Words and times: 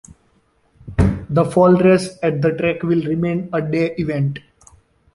The 1.29 1.45
fall 1.45 1.73
race 1.73 2.17
at 2.23 2.41
the 2.41 2.53
track 2.57 2.81
will 2.81 3.03
remain 3.05 3.49
a 3.53 3.61
day 3.61 3.93
event. 3.99 4.39